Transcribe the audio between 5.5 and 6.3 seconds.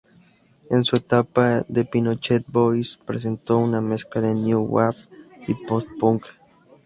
Post-Punk.